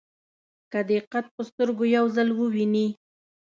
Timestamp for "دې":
0.89-0.99